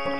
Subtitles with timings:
[0.00, 0.16] Merawi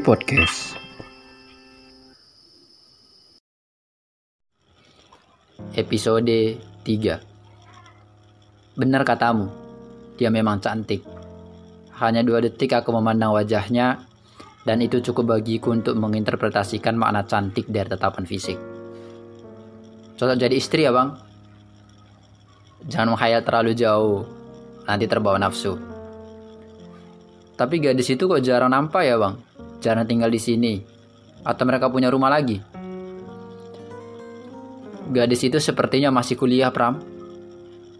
[0.00, 0.80] Podcast
[5.76, 7.20] Episode 3
[8.72, 9.52] Benar katamu,
[10.16, 11.04] dia memang cantik.
[12.00, 14.08] Hanya dua detik aku memandang wajahnya,
[14.64, 18.71] dan itu cukup bagiku untuk menginterpretasikan makna cantik dari tatapan fisik.
[20.22, 21.18] Cocok jadi istri ya bang?
[22.86, 24.22] Jangan menghayal terlalu jauh,
[24.86, 25.74] nanti terbawa nafsu.
[27.58, 29.34] Tapi gadis itu kok jarang nampak ya bang?
[29.82, 30.78] Jarang tinggal di sini.
[31.42, 32.62] Atau mereka punya rumah lagi?
[35.10, 37.02] Gadis itu sepertinya masih kuliah, Pram.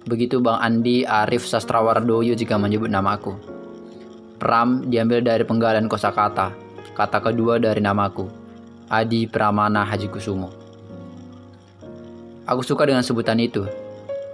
[0.06, 3.34] Begitu Bang Andi Arif Sastrawardoyo jika menyebut namaku.
[4.38, 6.54] Pram diambil dari penggalan kosakata,
[6.94, 8.30] kata kedua dari namaku,
[8.94, 10.61] Adi Pramana Haji Kusumo.
[12.46, 13.62] Aku suka dengan sebutan itu,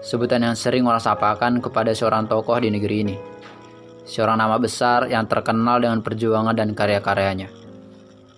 [0.00, 3.16] sebutan yang sering orang sapakan kepada seorang tokoh di negeri ini.
[4.08, 7.52] Seorang nama besar yang terkenal dengan perjuangan dan karya-karyanya.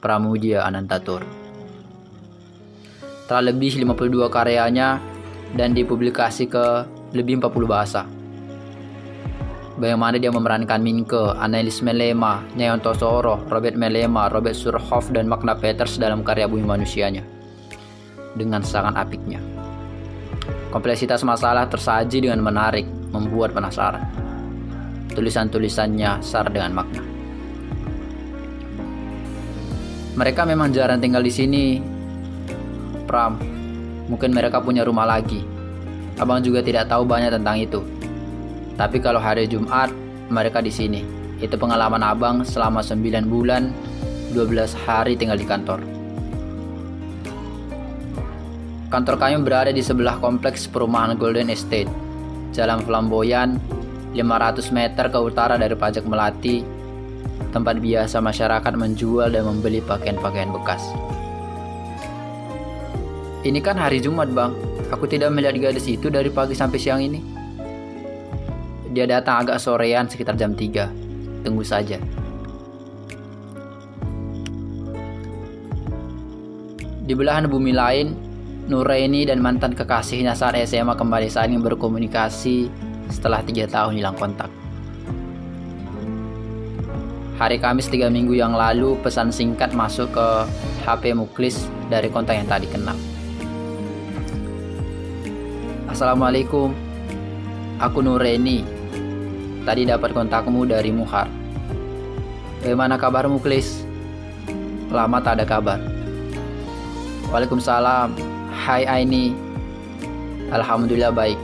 [0.03, 1.41] Pramudia Anantatur
[3.31, 4.99] telah lebih 52 karyanya
[5.55, 6.83] dan dipublikasi ke
[7.15, 8.03] lebih 40 bahasa.
[9.79, 15.95] Bagaimana dia memerankan Minke, Annelies Melema, Nyeon Tosoro, Robert Melema, Robert Surhoff, dan Magna Peters
[15.95, 17.23] dalam karya bumi manusianya.
[18.35, 19.39] Dengan sangat apiknya.
[20.71, 24.07] Kompleksitas masalah tersaji dengan menarik, membuat penasaran.
[25.11, 27.03] Tulisan-tulisannya sar dengan makna.
[30.15, 31.65] Mereka memang jarang tinggal di sini,
[33.11, 33.41] Pram.
[34.07, 35.43] Mungkin mereka punya rumah lagi.
[36.19, 37.81] Abang juga tidak tahu banyak tentang itu.
[38.79, 39.91] Tapi kalau hari Jumat,
[40.31, 41.03] mereka di sini.
[41.43, 43.75] Itu pengalaman abang selama 9 bulan,
[44.37, 46.00] 12 hari tinggal di kantor.
[48.91, 51.87] Kantor kami berada di sebelah kompleks perumahan Golden Estate.
[52.51, 53.55] Jalan Flamboyan,
[54.19, 56.67] 500 meter ke utara dari pajak Melati,
[57.55, 60.83] tempat biasa masyarakat menjual dan membeli pakaian-pakaian bekas.
[63.47, 64.59] Ini kan hari Jumat bang.
[64.91, 67.23] Aku tidak melihat gadis itu dari pagi sampai siang ini.
[68.91, 71.95] Dia datang agak sorean sekitar jam 3 Tunggu saja.
[77.07, 78.30] Di belahan bumi lain
[78.71, 82.71] Nuraini dan mantan kekasihnya saat SMA kembali saling berkomunikasi
[83.11, 84.47] setelah tiga tahun hilang kontak.
[87.43, 90.27] Hari Kamis tiga minggu yang lalu pesan singkat masuk ke
[90.87, 92.95] HP Muklis dari kontak yang tadi kenal.
[95.91, 96.71] Assalamualaikum.
[97.83, 98.63] Aku Nureni.
[99.67, 101.27] Tadi dapat kontakmu dari Muhar.
[102.63, 103.83] Bagaimana kabarmu, Klis?
[104.93, 105.81] Lama tak ada kabar.
[107.33, 108.40] Waalaikumsalam.
[108.61, 109.33] Hai Aini.
[110.53, 111.41] Alhamdulillah baik.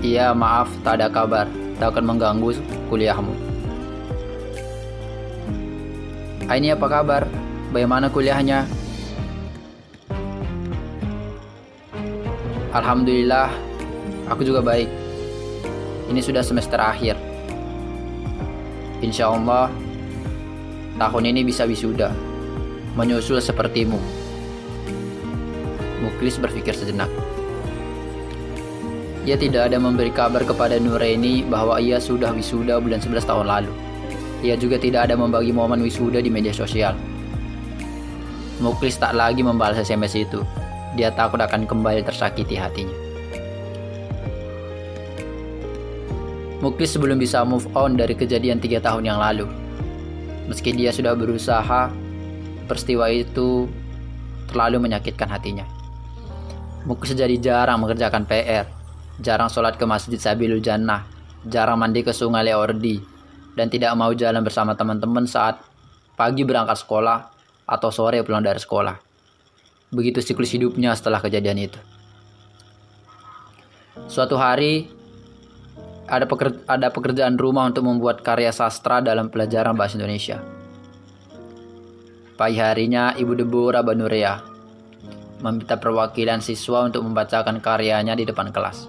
[0.00, 1.44] Iya, maaf tak ada kabar.
[1.76, 2.56] Tak akan mengganggu
[2.88, 3.36] kuliahmu.
[6.48, 7.28] Aini apa kabar?
[7.76, 8.64] Bagaimana kuliahnya?
[12.72, 13.52] Alhamdulillah,
[14.32, 14.88] aku juga baik.
[16.08, 17.20] Ini sudah semester akhir.
[19.04, 19.68] Insya Allah,
[20.96, 22.16] tahun ini bisa wisuda,
[22.96, 24.15] menyusul sepertimu.
[26.04, 27.08] Muklis berpikir sejenak.
[29.26, 33.72] Ia tidak ada memberi kabar kepada Nureni bahwa ia sudah wisuda bulan 11 tahun lalu.
[34.46, 36.94] Ia juga tidak ada membagi momen wisuda di media sosial.
[38.62, 40.40] Muklis tak lagi membalas SMS itu
[40.96, 42.94] dia takut akan kembali tersakiti hatinya.
[46.64, 49.44] Muklis sebelum bisa move on dari kejadian tiga tahun yang lalu.
[50.48, 51.92] Meski dia sudah berusaha,
[52.64, 53.68] peristiwa itu
[54.48, 55.75] terlalu menyakitkan hatinya.
[56.86, 58.62] Muklis jadi jarang mengerjakan PR,
[59.18, 61.02] jarang sholat ke masjid Sabilul Jannah,
[61.42, 63.02] jarang mandi ke sungai Leordi,
[63.58, 65.58] dan tidak mau jalan bersama teman-teman saat
[66.14, 67.26] pagi berangkat sekolah
[67.66, 69.02] atau sore pulang dari sekolah.
[69.90, 71.80] Begitu siklus hidupnya setelah kejadian itu.
[74.06, 74.86] Suatu hari
[76.06, 80.38] ada, peker, ada pekerjaan rumah untuk membuat karya sastra dalam pelajaran bahasa Indonesia.
[82.38, 84.55] Pagi harinya Ibu Deborah Banurea
[85.40, 88.88] meminta perwakilan siswa untuk membacakan karyanya di depan kelas.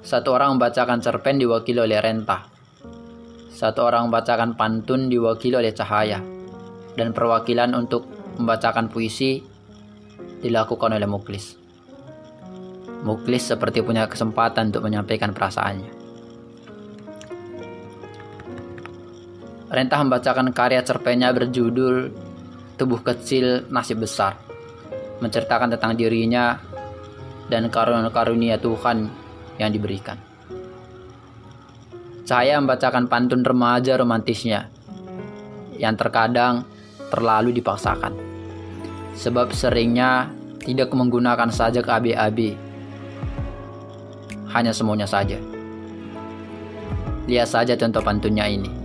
[0.00, 2.46] Satu orang membacakan cerpen diwakili oleh Renta.
[3.50, 6.18] Satu orang membacakan pantun diwakili oleh Cahaya.
[6.96, 8.08] Dan perwakilan untuk
[8.40, 9.38] membacakan puisi
[10.42, 11.54] dilakukan oleh Muklis.
[13.06, 15.92] Muklis seperti punya kesempatan untuk menyampaikan perasaannya.
[19.70, 22.10] Rentah membacakan karya cerpennya berjudul
[22.80, 24.40] Tubuh Kecil Nasib Besar.
[25.20, 26.56] menceritakan tentang dirinya
[27.52, 29.04] dan karunia-karunia Tuhan
[29.60, 30.16] yang diberikan.
[32.24, 34.72] Saya membacakan pantun remaja romantisnya
[35.76, 36.64] yang terkadang
[37.12, 38.16] terlalu dipaksakan.
[39.12, 40.32] Sebab seringnya
[40.64, 42.38] tidak menggunakan saja ke AB-AB.
[44.56, 45.36] Hanya semuanya saja.
[47.28, 48.79] Lihat saja contoh pantunnya ini.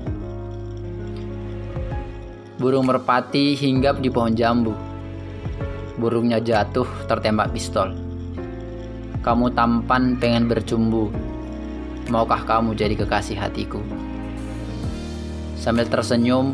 [2.56, 4.72] Burung merpati hinggap di pohon jambu.
[6.00, 7.92] Burungnya jatuh tertembak pistol.
[9.20, 11.12] Kamu tampan pengen bercumbu.
[12.08, 13.84] Maukah kamu jadi kekasih hatiku?
[15.60, 16.54] Sambil tersenyum,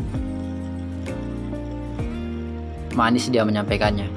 [2.98, 4.08] manis dia menyampaikannya.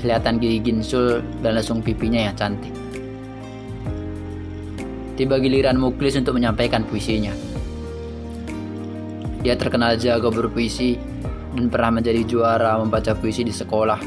[0.00, 2.72] Kelihatan gigi ginsul dan lesung pipinya yang cantik.
[5.20, 7.49] Tiba giliran Muklis untuk menyampaikan puisinya.
[9.40, 11.00] Dia terkenal jago berpuisi
[11.56, 14.00] dan pernah menjadi juara membaca puisi di sekolah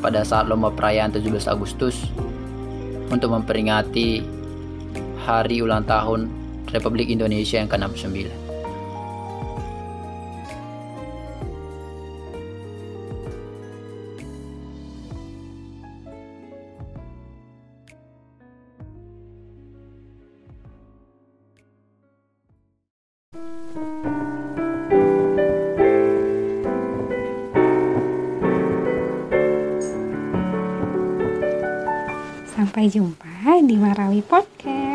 [0.00, 2.08] pada saat lomba perayaan 17 Agustus
[3.12, 4.24] untuk memperingati
[5.20, 6.32] hari ulang tahun
[6.72, 8.39] Republik Indonesia yang ke-69.
[32.80, 34.89] Sampai jumpa di Marawi Podcast.